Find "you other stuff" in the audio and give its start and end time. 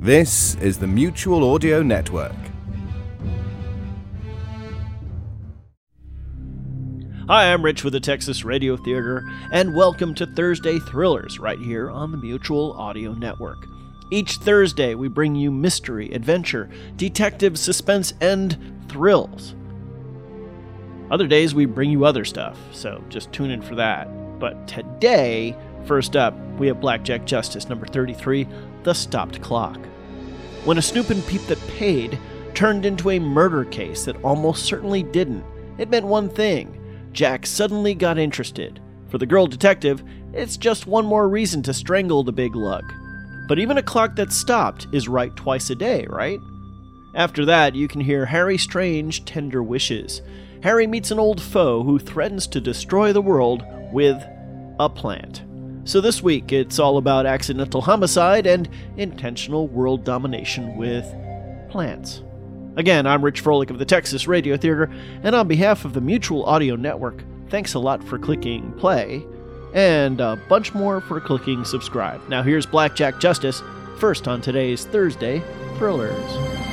21.90-22.56